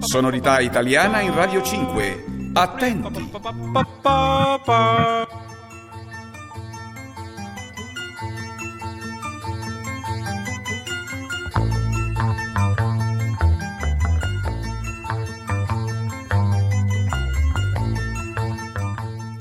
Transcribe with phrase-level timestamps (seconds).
[0.00, 2.24] Sonorità italiana in Radio 5.
[2.54, 3.30] Attenti.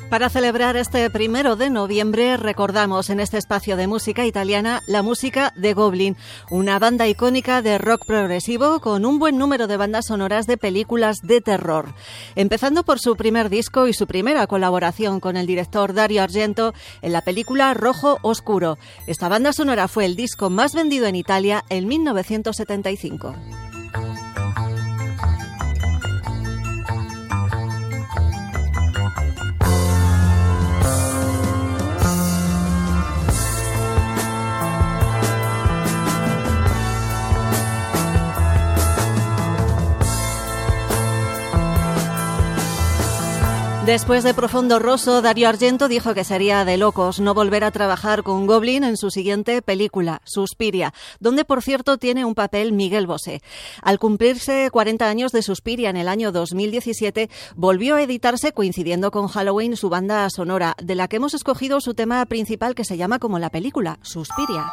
[0.09, 5.53] Para celebrar este primero de noviembre recordamos en este espacio de música italiana la música
[5.55, 6.17] de Goblin,
[6.49, 11.19] una banda icónica de rock progresivo con un buen número de bandas sonoras de películas
[11.21, 11.93] de terror.
[12.35, 16.73] Empezando por su primer disco y su primera colaboración con el director Dario Argento
[17.03, 18.79] en la película Rojo Oscuro.
[19.05, 23.35] Esta banda sonora fue el disco más vendido en Italia en 1975.
[43.89, 48.21] Después de Profundo Rosso, Dario Argento dijo que sería de locos no volver a trabajar
[48.21, 53.41] con Goblin en su siguiente película, Suspiria, donde por cierto tiene un papel Miguel Bosé.
[53.81, 59.27] Al cumplirse 40 años de Suspiria en el año 2017, volvió a editarse coincidiendo con
[59.27, 63.17] Halloween su banda sonora, de la que hemos escogido su tema principal que se llama
[63.17, 64.71] como la película, Suspiria.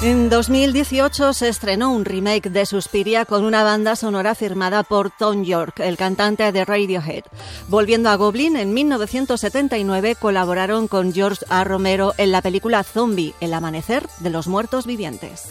[0.00, 5.42] En 2018 se estrenó un remake de Suspiria con una banda sonora firmada por Tom
[5.42, 7.24] York, el cantante de Radiohead.
[7.66, 11.64] Volviendo a Goblin, en 1979 colaboraron con George A.
[11.64, 15.48] Romero en la película Zombie, El amanecer de los muertos vivientes.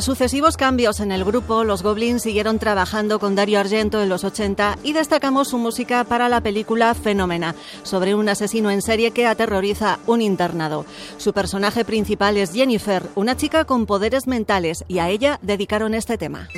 [0.00, 4.24] Tras sucesivos cambios en el grupo, los Goblins siguieron trabajando con Dario Argento en los
[4.24, 9.26] 80 y destacamos su música para la película Fenómena, sobre un asesino en serie que
[9.26, 10.86] aterroriza un internado.
[11.18, 16.16] Su personaje principal es Jennifer, una chica con poderes mentales, y a ella dedicaron este
[16.16, 16.48] tema.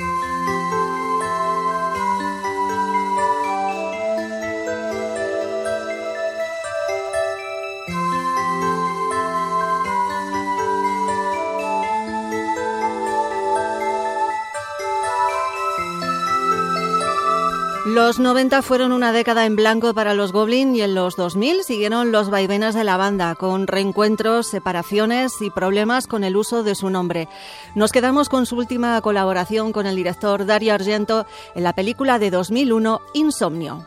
[17.93, 22.11] Los 90 fueron una década en blanco para los Goblin y en los 2000 siguieron
[22.11, 26.89] los vaivenes de la banda, con reencuentros, separaciones y problemas con el uso de su
[26.89, 27.29] nombre.
[27.75, 32.31] Nos quedamos con su última colaboración con el director Dario Argento en la película de
[32.31, 33.85] 2001 Insomnio.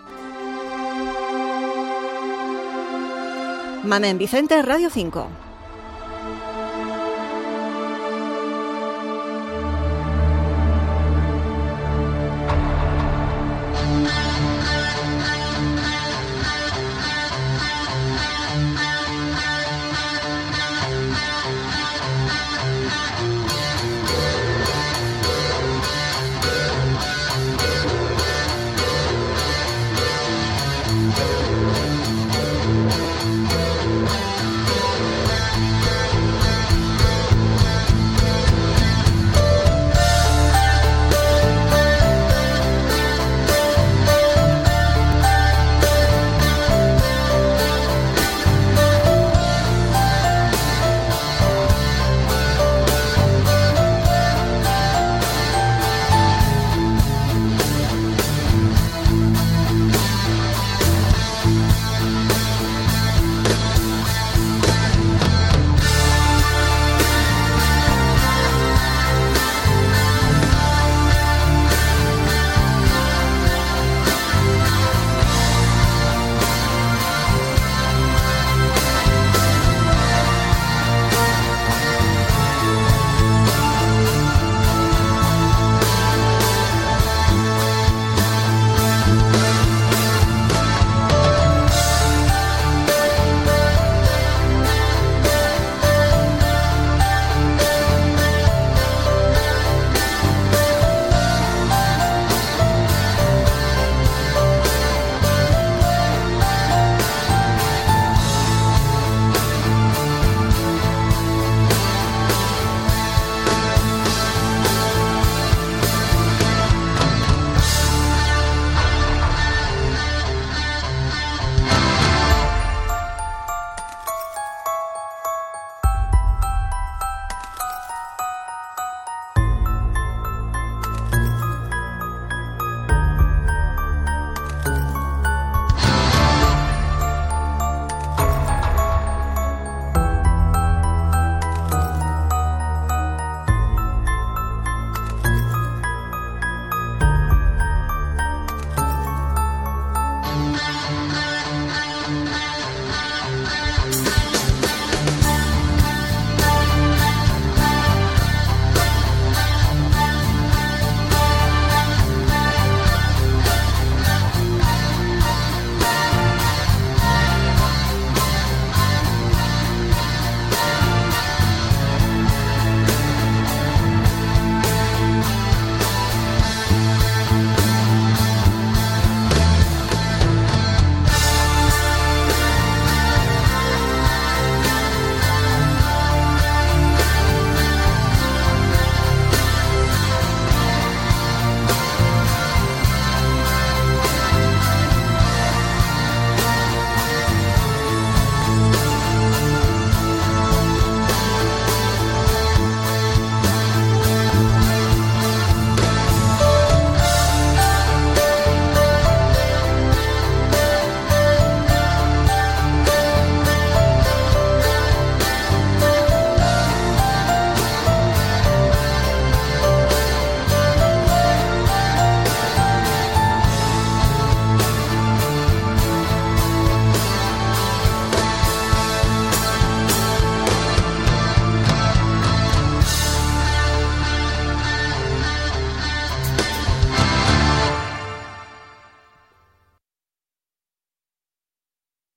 [3.82, 5.45] Mamen Vicente, Radio 5.